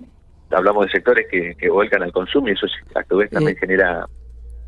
hablamos 0.52 0.86
de 0.86 0.92
sectores 0.92 1.28
que, 1.30 1.56
que 1.56 1.70
vuelcan 1.70 2.04
al 2.04 2.12
consumo 2.12 2.50
y 2.50 2.52
eso 2.52 2.68
a 2.96 3.04
su 3.04 3.18
vez 3.18 3.30
también 3.30 3.56
genera 3.58 4.06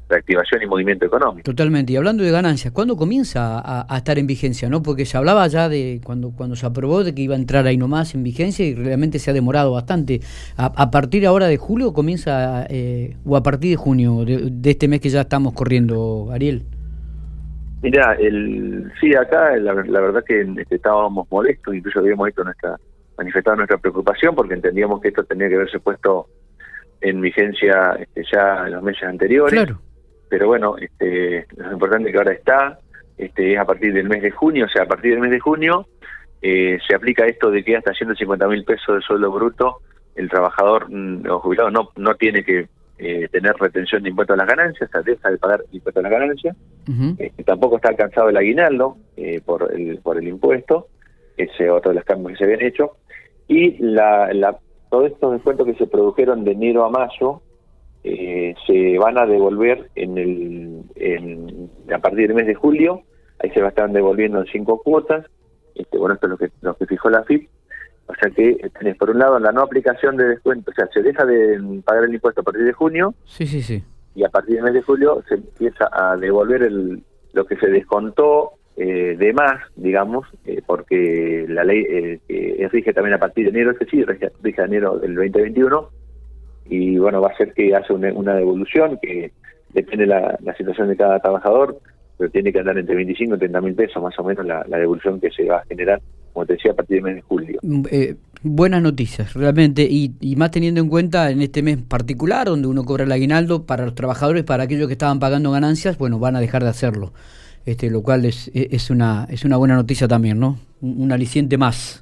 activación 0.09 0.61
y 0.61 0.67
movimiento 0.67 1.05
económico. 1.05 1.43
Totalmente. 1.43 1.93
Y 1.93 1.95
hablando 1.95 2.23
de 2.23 2.31
ganancias, 2.31 2.71
¿cuándo 2.73 2.95
comienza 2.95 3.61
a, 3.63 3.97
estar 3.97 4.19
en 4.19 4.27
vigencia? 4.27 4.69
no 4.69 4.83
Porque 4.83 5.05
se 5.05 5.17
hablaba 5.17 5.47
ya 5.47 5.69
de 5.69 6.01
cuando, 6.03 6.31
cuando 6.31 6.55
se 6.55 6.65
aprobó 6.65 7.03
de 7.03 7.15
que 7.15 7.21
iba 7.21 7.35
a 7.35 7.37
entrar 7.37 7.65
ahí 7.65 7.77
nomás 7.77 8.13
en 8.15 8.23
vigencia 8.23 8.65
y 8.65 8.75
realmente 8.75 9.19
se 9.19 9.31
ha 9.31 9.33
demorado 9.33 9.71
bastante. 9.71 10.21
¿A, 10.55 10.91
partir 10.91 11.25
ahora 11.25 11.47
de 11.47 11.57
julio 11.57 11.93
comienza 11.93 12.65
eh, 12.69 13.15
o 13.25 13.35
a 13.35 13.43
partir 13.43 13.71
de 13.71 13.75
junio 13.75 14.23
de, 14.25 14.69
este 14.69 14.87
mes 14.87 15.01
que 15.01 15.09
ya 15.09 15.21
estamos 15.21 15.53
corriendo, 15.53 16.29
Ariel? 16.31 16.63
Mira, 17.83 18.15
el, 18.19 18.91
sí, 18.99 19.13
acá 19.13 19.55
la, 19.57 19.73
verdad 19.73 20.23
que 20.25 20.41
este, 20.41 20.75
estábamos 20.75 21.29
molestos, 21.29 21.75
incluso 21.75 21.99
habíamos 21.99 22.29
esto 22.29 22.43
nuestra, 22.43 22.79
manifestado 23.17 23.57
nuestra 23.57 23.77
preocupación 23.77 24.33
porque 24.33 24.55
entendíamos 24.55 25.01
que 25.01 25.09
esto 25.09 25.23
tenía 25.25 25.49
que 25.49 25.55
haberse 25.55 25.79
puesto 25.79 26.27
en 27.01 27.21
vigencia 27.21 27.97
este, 27.99 28.23
ya 28.31 28.65
en 28.65 28.71
los 28.71 28.83
meses 28.83 29.03
anteriores. 29.03 29.53
Claro 29.53 29.79
pero 30.33 30.47
bueno, 30.47 30.77
este, 30.79 31.45
lo 31.57 31.73
importante 31.73 32.11
que 32.11 32.17
ahora 32.17 32.33
está, 32.33 32.79
este, 33.19 33.53
es 33.53 33.59
a 33.59 33.65
partir 33.65 33.93
del 33.93 34.09
mes 34.09 34.23
de 34.23 34.31
junio, 34.31 34.65
o 34.65 34.67
sea, 34.67 34.81
a 34.81 34.87
partir 34.87 35.11
del 35.11 35.19
mes 35.19 35.29
de 35.29 35.39
junio 35.39 35.85
eh, 36.41 36.79
se 36.87 36.95
aplica 36.95 37.27
esto 37.27 37.51
de 37.51 37.63
que 37.63 37.77
hasta 37.77 37.93
150 37.93 38.47
mil 38.47 38.63
pesos 38.65 38.95
de 38.95 39.01
sueldo 39.03 39.31
bruto 39.31 39.81
el 40.15 40.31
trabajador 40.31 40.87
mm, 40.89 41.29
o 41.29 41.39
jubilado 41.39 41.69
no, 41.69 41.89
no 41.97 42.15
tiene 42.15 42.43
que 42.43 42.67
eh, 43.05 43.27
tener 43.29 43.53
retención 43.55 44.01
de 44.01 44.09
impuestos 44.09 44.35
a 44.35 44.37
las 44.37 44.47
ganancias, 44.47 44.89
o 44.89 44.91
sea, 44.91 45.01
deja 45.01 45.29
de 45.29 45.37
pagar 45.37 45.63
impuestos 45.71 45.99
a 45.99 46.09
las 46.09 46.19
ganancias, 46.19 46.55
este, 47.17 47.43
tampoco 47.43 47.75
está 47.75 47.89
alcanzado 47.89 48.29
el 48.29 48.37
aguinaldo 48.37 48.97
eh, 49.17 49.41
por, 49.43 49.73
el, 49.73 49.97
por 49.99 50.17
el 50.17 50.27
impuesto, 50.27 50.87
ese 51.35 51.69
otro 51.69 51.89
de 51.91 51.95
los 51.95 52.05
cambios 52.05 52.31
que 52.31 52.37
se 52.37 52.43
habían 52.45 52.61
hecho, 52.61 52.91
y 53.47 53.77
la, 53.83 54.31
la, 54.33 54.57
todos 54.89 55.11
estos 55.11 55.33
descuentos 55.33 55.65
que 55.65 55.75
se 55.75 55.87
produjeron 55.87 56.45
de 56.45 56.51
enero 56.51 56.85
a 56.85 56.89
mayo, 56.89 57.41
eh, 58.05 58.55
se 58.65 58.97
van 58.97 59.17
a 59.17 59.25
devolver 59.25 59.89
en 59.95 60.17
el 60.17 61.69
a 61.93 61.99
partir 61.99 62.27
del 62.27 62.35
mes 62.35 62.47
de 62.47 62.55
julio, 62.55 63.03
ahí 63.39 63.49
se 63.51 63.59
va 63.59 63.67
a 63.67 63.69
estar 63.69 63.89
devolviendo 63.91 64.39
en 64.39 64.45
cinco 64.47 64.81
cuotas, 64.81 65.25
este, 65.75 65.97
bueno, 65.97 66.15
esto 66.15 66.27
es 66.27 66.31
lo 66.31 66.37
que, 66.37 66.49
lo 66.61 66.75
que 66.75 66.85
fijó 66.85 67.09
la 67.09 67.23
FIP, 67.23 67.49
o 68.07 68.13
sea 68.15 68.29
que 68.29 68.69
tenés 68.79 68.97
por 68.97 69.09
un 69.09 69.19
lado 69.19 69.39
la 69.39 69.51
no 69.51 69.61
aplicación 69.61 70.17
de 70.17 70.27
descuento, 70.27 70.71
o 70.71 70.73
sea, 70.73 70.87
se 70.93 71.01
deja 71.01 71.25
de 71.25 71.81
pagar 71.85 72.05
el 72.05 72.13
impuesto 72.13 72.41
a 72.41 72.43
partir 72.43 72.63
de 72.63 72.73
junio, 72.73 73.13
sí, 73.25 73.45
sí, 73.45 73.61
sí. 73.61 73.83
y 74.15 74.23
a 74.23 74.29
partir 74.29 74.55
del 74.55 74.65
mes 74.65 74.73
de 74.73 74.81
julio 74.81 75.23
se 75.27 75.35
empieza 75.35 75.89
a 75.91 76.17
devolver 76.17 76.63
el, 76.63 77.03
lo 77.33 77.45
que 77.45 77.55
se 77.57 77.67
descontó 77.67 78.53
eh, 78.75 79.15
de 79.17 79.33
más, 79.33 79.61
digamos, 79.75 80.27
eh, 80.45 80.61
porque 80.65 81.45
la 81.47 81.63
ley 81.63 81.85
eh, 81.87 82.19
que 82.27 82.67
rige 82.71 82.93
también 82.93 83.13
a 83.13 83.19
partir 83.19 83.45
de 83.45 83.51
enero, 83.51 83.71
es 83.71 83.89
sí, 83.89 84.03
rige, 84.03 84.31
rige 84.41 84.61
enero 84.63 84.97
del 84.97 85.15
2021, 85.15 85.89
y 86.65 86.97
bueno, 86.97 87.21
va 87.21 87.29
a 87.29 87.37
ser 87.37 87.53
que 87.53 87.75
hace 87.75 87.93
una, 87.93 88.33
devolución 88.35 88.97
que 89.01 89.31
depende 89.73 90.07
la, 90.07 90.37
la 90.41 90.55
situación 90.55 90.87
de 90.87 90.97
cada 90.97 91.19
trabajador, 91.19 91.77
pero 92.17 92.31
tiene 92.31 92.51
que 92.51 92.59
andar 92.59 92.77
entre 92.77 92.95
25 92.95 93.35
y 93.35 93.39
30 93.39 93.61
mil 93.61 93.75
pesos 93.75 94.01
más 94.01 94.17
o 94.17 94.23
menos 94.23 94.45
la, 94.45 94.63
devolución 94.63 95.19
que 95.19 95.31
se 95.31 95.45
va 95.45 95.57
a 95.57 95.65
generar, 95.65 96.01
como 96.33 96.45
te 96.45 96.53
decía, 96.53 96.71
a 96.71 96.75
partir 96.75 96.97
del 96.97 97.03
mes 97.03 97.15
de 97.15 97.21
julio. 97.21 97.59
Mm, 97.61 97.83
eh, 97.91 98.15
buenas 98.41 98.81
noticias, 98.81 99.33
realmente, 99.33 99.83
y, 99.89 100.13
y, 100.19 100.35
más 100.35 100.51
teniendo 100.51 100.81
en 100.81 100.89
cuenta 100.89 101.29
en 101.31 101.41
este 101.41 101.61
mes 101.61 101.77
particular, 101.77 102.47
donde 102.47 102.67
uno 102.67 102.83
cobra 102.83 103.03
el 103.03 103.11
aguinaldo 103.11 103.65
para 103.65 103.85
los 103.85 103.95
trabajadores, 103.95 104.43
para 104.43 104.63
aquellos 104.63 104.87
que 104.87 104.93
estaban 104.93 105.19
pagando 105.19 105.51
ganancias, 105.51 105.97
bueno, 105.97 106.19
van 106.19 106.35
a 106.35 106.41
dejar 106.41 106.63
de 106.63 106.69
hacerlo, 106.69 107.13
este, 107.65 107.89
lo 107.89 108.01
cual 108.01 108.25
es, 108.25 108.51
es, 108.53 108.89
una, 108.89 109.27
es 109.29 109.45
una 109.45 109.57
buena 109.57 109.75
noticia 109.75 110.07
también, 110.07 110.39
¿no? 110.39 110.57
Un, 110.81 111.11
aliciente 111.11 111.57
más. 111.57 112.01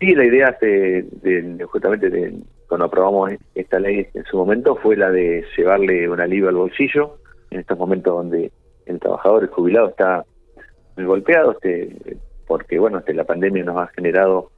Sí, 0.00 0.14
la 0.14 0.26
idea 0.26 0.56
de, 0.60 1.06
de 1.22 1.64
justamente 1.64 2.10
de 2.10 2.34
cuando 2.68 2.86
aprobamos 2.86 3.30
esta 3.54 3.78
ley 3.78 4.06
en 4.12 4.24
su 4.24 4.36
momento 4.36 4.76
fue 4.76 4.96
la 4.96 5.10
de 5.10 5.44
llevarle 5.56 6.08
un 6.08 6.20
alivio 6.20 6.48
al 6.48 6.56
bolsillo 6.56 7.18
en 7.50 7.60
estos 7.60 7.78
momentos 7.78 8.12
donde 8.12 8.50
el 8.86 9.00
trabajador, 9.00 9.44
el 9.44 9.48
jubilado 9.50 9.88
está 9.88 10.24
muy 10.96 11.06
golpeado, 11.06 11.52
este, 11.52 12.16
porque 12.46 12.78
bueno, 12.78 12.98
este, 12.98 13.14
la 13.14 13.24
pandemia 13.24 13.64
nos 13.64 13.76
ha 13.76 13.88
generado 13.88 14.50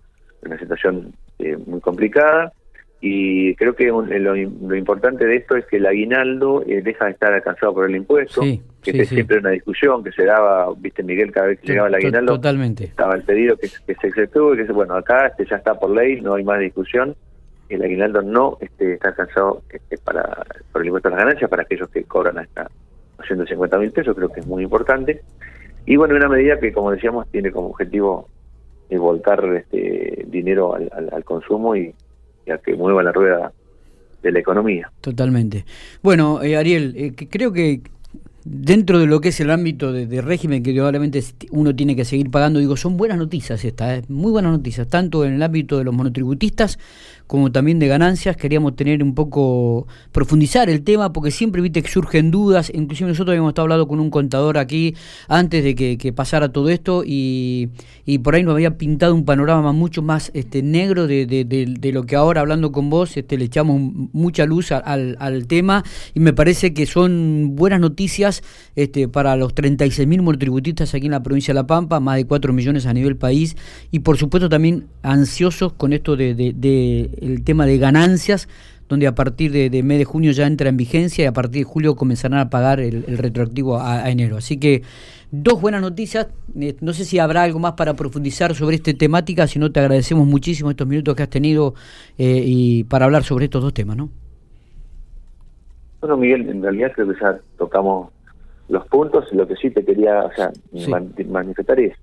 una 0.43 0.59
situación 0.59 1.13
eh, 1.39 1.57
muy 1.67 1.81
complicada 1.81 2.53
y 3.01 3.55
creo 3.55 3.77
que 3.77 3.87
lo, 3.87 4.37
importante 4.77 5.25
de 5.25 5.37
esto 5.37 5.57
es 5.57 5.65
que 5.67 5.77
el 5.77 5.87
aguinaldo 5.87 6.65
eh, 6.67 6.83
deja 6.83 7.05
de 7.05 7.13
estar 7.13 7.33
alcanzado 7.33 7.73
por 7.73 7.89
el 7.89 7.95
impuesto, 7.95 8.41
que 8.41 8.63
es 8.91 9.09
siempre 9.09 9.39
una 9.39 9.51
discusión 9.51 10.03
que 10.03 10.11
se 10.11 10.25
daba, 10.25 10.73
viste 10.77 11.05
Miguel, 11.05 11.31
cada 11.31 11.47
vez 11.47 11.61
que 11.61 11.69
llegaba 11.69 11.89
el 11.89 11.95
aguinaldo, 11.95 12.35
totalmente. 12.35 12.85
estaba 12.85 13.15
el 13.15 13.23
pedido 13.23 13.57
que, 13.57 13.69
que 13.69 13.95
se 13.95 14.09
exceptúe, 14.09 14.57
que 14.57 14.65
bueno, 14.73 14.95
acá 14.95 15.29
este 15.29 15.47
ya 15.47 15.57
está 15.57 15.75
por 15.75 15.91
ley, 15.91 16.21
no 16.21 16.35
hay 16.35 16.43
más 16.43 16.59
discusión, 16.59 17.15
el 17.69 17.83
aguinaldo 17.83 18.23
no 18.23 18.59
este, 18.61 18.95
está 18.95 19.09
alcanzado 19.09 19.63
este, 19.71 19.99
para, 19.99 20.45
por 20.73 20.83
el 20.83 20.89
impuesto 20.89 21.09
a 21.09 21.13
las 21.13 21.21
ganancias 21.21 21.51
para 21.51 21.63
aquellos 21.63 21.89
que 21.91 22.03
cobran 22.05 22.39
hasta 22.39 22.69
250 23.19 23.79
mil 23.79 23.93
pesos, 23.93 24.17
creo 24.17 24.29
que 24.31 24.41
es 24.41 24.47
muy 24.47 24.65
importante. 24.65 25.23
Y 25.89 25.97
bueno, 25.97 26.17
una 26.17 26.29
medida 26.29 26.61
que, 26.61 26.71
como 26.71 26.91
decíamos, 26.91 27.27
tiene 27.31 27.51
como 27.51 27.69
objetivo 27.69 28.29
eh, 28.91 28.99
volcar 28.99 29.43
este, 29.57 30.27
dinero 30.29 30.75
al, 30.75 30.91
al, 31.11 31.25
consumo 31.25 31.75
y, 31.75 31.95
a 32.53 32.59
que 32.59 32.77
mueva 32.77 33.03
la 33.03 33.11
rueda 33.11 33.53
de 34.23 34.31
la 34.31 34.39
economía. 34.39 34.93
Totalmente. 35.01 35.65
Bueno, 36.03 36.43
eh, 36.43 36.59
Ariel, 36.59 36.93
eh, 36.95 37.15
creo 37.31 37.55
que 37.55 37.81
dentro 38.45 38.99
de 38.99 39.07
lo 39.07 39.23
que 39.23 39.29
es 39.29 39.41
el 39.41 39.51
ámbito 39.51 39.91
de, 39.91 40.21
régimen 40.21 40.63
que 40.63 40.75
probablemente 40.75 41.23
uno 41.53 41.75
tiene 41.75 41.97
que 41.97 42.05
seguir 42.05 42.31
pagando, 42.31 42.61
digo, 42.61 42.77
son 42.77 42.99
buenas 42.99 43.17
noticias 43.17 43.65
estas, 43.65 44.11
muy 44.11 44.31
buenas 44.31 44.53
noticias, 44.53 44.89
tanto 44.89 45.25
en 45.25 45.35
el 45.35 45.43
ámbito 45.43 45.79
de 45.79 45.85
los 45.85 45.95
monotributistas 45.95 46.79
como 47.29 47.53
también 47.53 47.79
de 47.79 47.87
ganancias, 47.87 48.37
queríamos 48.37 48.75
tener 48.75 49.03
un 49.03 49.15
poco, 49.15 49.87
profundizar 50.13 50.71
el 50.71 50.83
tema, 50.83 51.13
porque 51.13 51.31
siempre 51.31 51.61
viste 51.61 51.83
que 51.83 51.89
surgen 51.89 52.31
dudas, 52.31 52.73
inclusive 52.75 53.11
nosotros 53.11 53.33
habíamos 53.33 53.51
estado 53.51 53.65
hablando 53.65 53.87
con 53.87 54.01
un 54.01 54.09
contador 54.09 54.57
aquí 54.57 54.97
antes 55.29 55.63
de 55.63 55.75
que, 55.75 56.13
pasara 56.15 56.51
todo 56.51 56.71
esto 56.71 57.03
y, 57.05 57.69
y, 58.07 58.19
por 58.21 58.35
ahí 58.35 58.43
nos 58.43 58.55
había 58.55 58.79
pintado 58.79 59.15
un 59.15 59.27
panorama 59.27 59.73
mucho 59.73 60.01
más 60.01 60.31
este, 60.33 60.63
negro 60.63 61.07
de, 61.07 61.27
de, 61.27 61.93
lo 61.93 62.05
que 62.05 62.17
ahora 62.17 62.41
hablando 62.41 62.73
con 62.73 62.89
vos 62.89 63.15
este, 63.19 63.37
le 63.37 63.45
echamos 63.45 63.79
mucha 64.13 64.47
luz 64.47 64.73
al, 64.73 65.17
al 65.21 65.47
tema. 65.47 65.85
Y 66.15 66.21
me 66.21 66.33
parece 66.33 66.73
que 66.73 66.87
son 66.87 67.57
buenas 67.57 67.79
noticias 67.79 68.43
este, 68.75 69.07
para 69.07 69.37
los 69.37 69.55
36.000 69.55 70.23
monotributistas 70.23 70.95
aquí 70.95 71.07
en 71.07 71.13
la 71.13 71.23
provincia 71.23 71.53
de 71.53 71.57
La 71.57 71.67
Pampa, 71.67 72.01
más 72.01 72.17
de 72.17 72.25
4 72.25 72.55
millones 72.55 72.87
a 72.87 72.95
nivel 72.95 73.17
país. 73.17 73.55
Y 73.91 73.99
por 73.99 74.17
supuesto 74.17 74.49
también 74.49 74.87
ansiosos 75.03 75.75
con 75.75 75.93
esto 75.93 76.17
de 76.17 76.35
el 77.23 77.45
tema 77.45 77.67
de 77.67 77.79
ganancias, 77.79 78.49
donde 78.89 79.07
a 79.07 79.15
partir 79.15 79.53
de, 79.53 79.83
mes 79.83 79.99
de 79.99 80.05
junio 80.05 80.33
ya 80.33 80.47
entra 80.47 80.69
en 80.69 80.77
vigencia 80.77 81.25
y 81.25 81.27
a 81.27 81.33
partir 81.33 81.65
de 81.65 81.65
julio 81.65 81.95
comenzarán 81.95 82.39
a 82.39 82.51
pagar 82.51 82.81
el, 82.81 83.05
retroactivo 83.19 83.79
a, 83.79 84.09
enero. 84.11 84.39
Así 84.39 84.59
que 84.59 84.83
dos 85.31 85.61
buenas 85.61 85.83
noticias. 85.83 86.29
Eh, 86.59 86.77
no 86.81 86.93
sé 86.93 87.05
si 87.05 87.19
habrá 87.19 87.43
algo 87.43 87.59
más 87.59 87.73
para 87.73 87.95
profundizar 87.95 88.55
sobre 88.55 88.77
esta 88.77 88.93
temática, 88.95 89.47
si 89.47 89.59
no 89.59 89.71
te 89.71 89.81
agradecemos 89.81 90.27
muchísimo 90.27 90.71
estos 90.71 90.87
minutos 90.87 91.15
que 91.15 91.23
has 91.23 91.31
tenido 91.31 91.75
eh, 92.17 92.43
y 92.45 92.85
para 92.85 93.05
hablar 93.05 93.25
sobre 93.25 93.45
estos 93.45 93.63
dos 93.63 93.75
temas, 93.75 93.97
¿no? 93.97 94.09
Bueno, 96.01 96.17
Miguel, 96.17 96.49
en 96.49 96.63
realidad 96.63 96.93
creo 96.95 97.09
que 97.09 97.21
ya 97.21 97.39
tocamos 97.59 98.11
los 98.69 98.87
puntos. 98.87 99.31
Lo 99.33 99.47
que 99.47 99.57
sí 99.57 99.71
te 99.71 99.85
quería 99.85 100.25
o 100.25 100.33
sea, 100.33 100.51
manifestar 101.29 101.79
es 101.81 101.95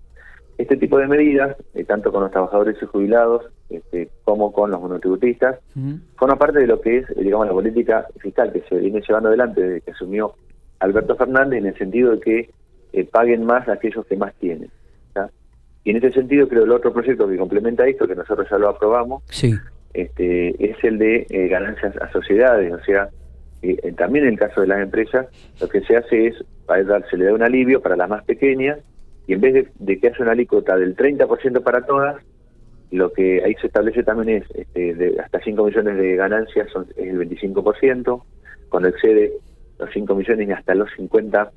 este 0.58 0.78
tipo 0.78 0.98
de 1.00 1.08
medidas, 1.08 1.56
eh, 1.74 1.84
tanto 1.84 2.12
con 2.12 2.22
los 2.22 2.32
trabajadores 2.32 2.78
y 2.82 2.86
jubilados 2.86 3.44
este, 3.70 4.10
como 4.24 4.52
con 4.52 4.72
los 4.72 4.82
monotributistas, 4.82 5.60
forma 6.18 6.38
parte 6.38 6.60
de 6.60 6.68
lo 6.68 6.80
que 6.82 6.98
es, 6.98 7.08
digamos, 7.16 7.48
la 7.48 7.54
política 7.54 8.06
fiscal 8.20 8.52
que 8.54 8.62
se 8.70 8.78
viene 8.78 9.02
llevando 9.02 9.30
adelante 9.30 9.62
desde 9.62 9.82
que 9.82 9.92
asumió 9.92 10.36
Alberto 10.80 11.16
Fernández 11.16 11.60
en 11.60 11.68
el 11.68 11.78
sentido 11.78 12.12
de 12.12 12.20
que 12.20 12.50
eh, 12.94 13.04
paguen 13.06 13.46
más 13.46 13.68
aquellos 13.68 14.06
que 14.06 14.16
más 14.16 14.34
tienen. 14.36 14.70
Y 15.84 15.92
en 15.92 15.98
ese 15.98 16.14
sentido 16.14 16.48
creo 16.48 16.64
el 16.64 16.72
otro 16.72 16.92
proyecto 16.92 17.28
que 17.28 17.38
complementa 17.38 17.86
esto, 17.86 18.08
que 18.08 18.16
nosotros 18.16 18.48
ya 18.50 18.58
lo 18.58 18.70
aprobamos, 18.70 19.22
sí. 19.30 19.54
este, 19.94 20.72
es 20.72 20.84
el 20.84 20.98
de 20.98 21.28
eh, 21.30 21.48
ganancias 21.48 21.96
a 22.02 22.12
sociedades, 22.12 22.74
o 22.74 22.84
sea, 22.84 23.10
eh, 23.62 23.94
también 23.96 24.26
en 24.26 24.34
el 24.34 24.40
caso 24.40 24.62
de 24.62 24.68
las 24.68 24.80
empresas, 24.80 25.28
lo 25.62 25.70
que 25.70 25.82
se 25.82 25.96
hace 25.96 26.28
es, 26.28 26.44
dar, 26.68 27.08
se 27.08 27.18
le 27.18 27.26
da 27.26 27.34
un 27.34 27.44
alivio 27.44 27.82
para 27.82 27.96
las 27.96 28.10
más 28.10 28.24
pequeñas, 28.24 28.80
y 29.28 29.34
en 29.34 29.42
vez 29.42 29.68
de, 29.76 30.00
que 30.00 30.08
haya 30.08 30.18
una 30.22 30.32
alícuota 30.32 30.76
del 30.76 30.96
30% 30.96 31.62
para 31.62 31.86
todas, 31.86 32.16
lo 32.96 33.12
que 33.12 33.44
ahí 33.44 33.54
se 33.56 33.68
establece 33.68 34.04
también 34.04 34.42
es 34.42 34.56
este, 34.56 34.94
de 34.94 35.20
hasta 35.20 35.40
5 35.40 35.66
millones 35.66 35.98
de 35.98 36.16
ganancias 36.16 36.70
son, 36.72 36.88
es 36.96 37.08
el 37.08 37.20
25%, 37.20 38.24
cuando 38.70 38.90
excede 38.90 39.34
los 39.80 39.90
5 39.92 40.16
millones 40.16 40.48
y 40.48 40.52
hasta 40.52 40.76
los 40.76 40.90
50 40.96 41.52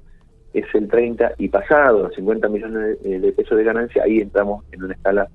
es 0.54 0.64
el 0.74 0.88
30 0.88 1.32
y 1.38 1.48
pasado 1.48 2.04
los 2.04 2.14
50 2.14 2.48
millones 2.48 3.02
de, 3.02 3.32
pesos 3.32 3.56
de 3.56 3.64
ganancia, 3.64 4.02
ahí 4.02 4.18
entramos 4.18 4.64
en 4.72 4.84
una 4.84 4.94
escala 4.94 5.28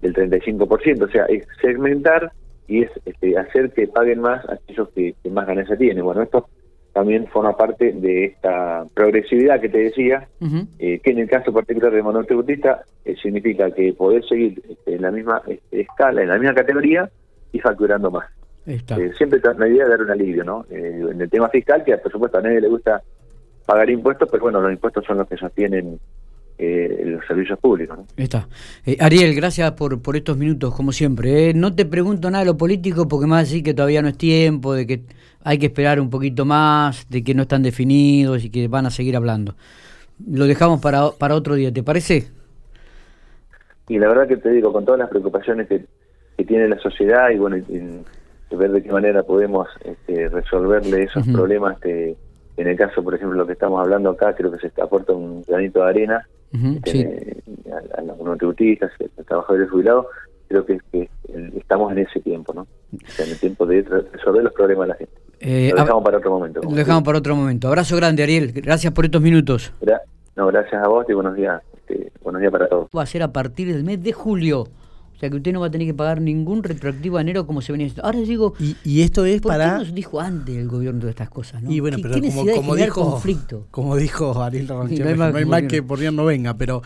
del 0.00 0.14
35%, 0.14 1.02
o 1.02 1.08
sea, 1.08 1.24
es 1.26 1.46
segmentar 1.60 2.32
y 2.68 2.82
es 2.82 2.90
este, 3.04 3.36
hacer 3.36 3.70
que 3.72 3.88
paguen 3.88 4.20
más 4.20 4.48
aquellos 4.48 4.88
que, 4.90 5.14
más 5.30 5.46
ganancia 5.46 5.76
tienen. 5.76 6.04
Bueno, 6.04 6.22
esto 6.22 6.48
también 6.92 7.26
forma 7.28 7.56
parte 7.56 7.92
de 7.92 8.24
esta 8.26 8.84
progresividad 8.94 9.60
que 9.60 9.68
te 9.68 9.78
decía, 9.78 10.28
eh, 10.78 10.98
que 10.98 11.10
en 11.10 11.18
el 11.18 11.28
caso 11.28 11.52
particular 11.52 11.92
de 11.92 12.02
monotributista 12.02 12.82
eh, 13.04 13.14
significa 13.22 13.70
que 13.70 13.92
podés 13.92 14.26
seguir 14.28 14.60
este, 14.68 14.96
en 14.96 15.02
la 15.02 15.10
misma 15.10 15.42
este, 15.46 15.82
escala, 15.82 16.22
en 16.22 16.28
la 16.28 16.38
misma 16.38 16.54
categoría 16.54 17.08
y 17.52 17.60
facturando 17.60 18.10
más. 18.10 18.28
Eh, 18.66 18.80
siempre 19.16 19.40
la 19.58 19.68
idea 19.68 19.84
de 19.84 19.90
dar 19.90 20.02
un 20.02 20.10
alivio, 20.10 20.44
¿no? 20.44 20.66
en 20.70 21.20
el 21.20 21.30
tema 21.30 21.48
fiscal, 21.48 21.82
que 21.84 21.96
por 21.98 22.12
supuesto 22.12 22.38
a 22.38 22.42
nadie 22.42 22.60
le 22.60 22.68
gusta 22.68 23.02
pagar 23.66 23.88
impuestos, 23.88 24.28
pero 24.30 24.42
bueno, 24.42 24.60
los 24.60 24.72
impuestos 24.72 25.04
son 25.04 25.18
los 25.18 25.28
que 25.28 25.36
sostienen 25.36 25.98
eh, 26.62 27.04
los 27.06 27.24
servicios 27.26 27.58
públicos. 27.58 27.96
¿no? 27.96 28.04
Está. 28.18 28.46
Eh, 28.84 28.98
Ariel, 29.00 29.34
gracias 29.34 29.72
por, 29.72 30.02
por 30.02 30.14
estos 30.14 30.36
minutos, 30.36 30.74
como 30.74 30.92
siempre. 30.92 31.48
¿eh? 31.48 31.54
No 31.54 31.74
te 31.74 31.86
pregunto 31.86 32.30
nada 32.30 32.44
de 32.44 32.50
lo 32.50 32.58
político 32.58 33.08
porque 33.08 33.24
me 33.24 33.30
vas 33.30 33.40
a 33.40 33.44
decir 33.44 33.62
que 33.62 33.72
todavía 33.72 34.02
no 34.02 34.08
es 34.08 34.18
tiempo, 34.18 34.74
de 34.74 34.86
que 34.86 35.00
hay 35.42 35.56
que 35.56 35.66
esperar 35.66 35.98
un 36.00 36.10
poquito 36.10 36.44
más, 36.44 37.08
de 37.08 37.24
que 37.24 37.34
no 37.34 37.42
están 37.42 37.62
definidos 37.62 38.44
y 38.44 38.50
que 38.50 38.68
van 38.68 38.84
a 38.84 38.90
seguir 38.90 39.16
hablando. 39.16 39.54
Lo 40.30 40.44
dejamos 40.44 40.82
para, 40.82 41.12
para 41.12 41.34
otro 41.34 41.54
día, 41.54 41.72
¿te 41.72 41.82
parece? 41.82 42.28
Y 43.88 43.98
la 43.98 44.08
verdad 44.08 44.28
que 44.28 44.36
te 44.36 44.50
digo, 44.50 44.70
con 44.70 44.84
todas 44.84 45.00
las 45.00 45.08
preocupaciones 45.08 45.66
que, 45.66 45.86
tiene 46.46 46.68
la 46.68 46.78
sociedad 46.78 47.30
y 47.30 47.36
bueno, 47.36 47.56
ver 48.50 48.70
de 48.70 48.82
qué 48.82 48.90
manera 48.90 49.22
podemos 49.22 49.68
este, 49.84 50.28
resolverle 50.30 51.02
esos 51.04 51.26
problemas 51.28 51.78
que 51.80 52.16
en 52.56 52.66
el 52.66 52.76
caso, 52.76 53.02
por 53.02 53.14
ejemplo, 53.14 53.36
lo 53.38 53.46
que 53.46 53.52
estamos 53.52 53.80
hablando 53.80 54.10
acá, 54.10 54.34
creo 54.34 54.50
que 54.50 54.58
se 54.58 54.80
aporta 54.80 55.12
un 55.12 55.42
granito 55.42 55.82
de 55.82 55.88
arena 55.88 56.26
este, 56.52 57.42
a, 57.96 58.02
los 58.02 58.18
monotributistas, 58.18 58.90
a 59.00 59.04
los 59.16 59.26
trabajadores 59.26 59.70
jubilados, 59.70 60.06
creo 60.48 60.66
que, 60.66 60.80
estamos 61.56 61.92
en 61.92 61.98
ese 61.98 62.20
tiempo, 62.20 62.52
¿no? 62.52 62.66
en 62.92 63.30
el 63.30 63.38
tiempo 63.38 63.66
de 63.66 63.82
resolver 63.82 64.42
los 64.42 64.52
problemas 64.52 64.86
de 64.86 64.88
la 64.88 64.94
gente. 64.96 65.14
Eh, 65.40 65.70
lo 65.74 65.82
dejamos 65.82 66.04
para 66.04 66.18
otro 66.18 66.30
momento. 66.30 66.60
Lo 66.62 66.70
dejamos 66.70 67.02
para 67.02 67.18
otro 67.18 67.36
momento. 67.36 67.68
Abrazo 67.68 67.96
grande, 67.96 68.22
Ariel. 68.22 68.52
Gracias 68.52 68.92
por 68.92 69.04
estos 69.04 69.22
minutos. 69.22 69.72
no, 70.36 70.46
gracias 70.48 70.82
a 70.82 70.88
vos 70.88 71.06
y 71.08 71.12
buenos 71.12 71.34
días. 71.36 71.62
Este, 71.76 72.12
buenos 72.22 72.40
días 72.40 72.52
para 72.52 72.68
todos. 72.68 72.88
Va 72.96 73.02
a 73.02 73.06
ser 73.06 73.22
a 73.22 73.32
partir 73.32 73.72
del 73.72 73.84
mes 73.84 74.02
de 74.02 74.12
julio. 74.12 74.66
O 75.20 75.22
sea 75.22 75.28
que 75.28 75.36
usted 75.36 75.52
no 75.52 75.60
va 75.60 75.66
a 75.66 75.70
tener 75.70 75.86
que 75.86 75.92
pagar 75.92 76.18
ningún 76.18 76.62
retroactivo 76.62 77.18
a 77.18 77.20
enero 77.20 77.46
como 77.46 77.60
se 77.60 77.72
venía 77.72 77.92
Ahora 78.02 78.20
digo, 78.20 78.54
y, 78.58 79.02
esto 79.02 79.26
es 79.26 79.42
¿por 79.42 79.52
para. 79.52 79.72
qué 79.72 79.84
nos 79.84 79.94
dijo 79.94 80.18
antes 80.18 80.56
el 80.56 80.66
gobierno 80.66 81.04
de 81.04 81.10
estas 81.10 81.28
cosas? 81.28 81.62
¿no? 81.62 81.70
Y 81.70 81.78
bueno, 81.78 81.98
pero 82.00 82.18
como, 82.22 82.46
como 82.46 82.74
dijo, 82.74 83.10
conflicto? 83.10 83.66
como 83.70 83.96
dijo 83.96 84.42
Ariel 84.42 84.66
no 84.66 84.80
hay, 85.36 85.44
mal 85.44 85.66
que 85.66 85.82
por 85.82 85.98
Dios 85.98 86.14
no 86.14 86.24
venga, 86.24 86.54
pero 86.54 86.80